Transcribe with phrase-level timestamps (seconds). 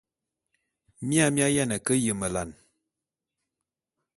[1.07, 2.55] Mia mi aye ke yemelane.